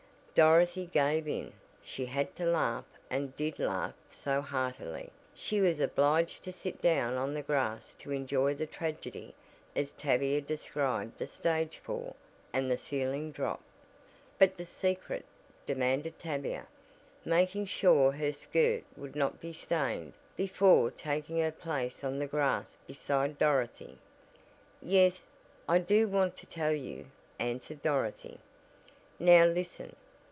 [0.33, 1.51] Dorothy "gave in."
[1.83, 7.15] She had to laugh and did laugh so heartily she was obliged to sit down
[7.15, 9.35] on the grass to enjoy the "tragedy"
[9.75, 12.15] as Tavia described the stage fall
[12.53, 13.61] and the "ceiling drop."
[14.39, 15.25] "But the secret?"
[15.67, 16.65] demanded Tavia,
[17.25, 22.77] making sure her skirt would not be stained, before taking her place on the grass
[22.87, 23.99] beside Dorothy.
[24.81, 25.29] "Yes,
[25.67, 27.07] I do want to tell you,"
[27.37, 28.39] answered Dorothy,
[29.19, 29.97] "Now listen.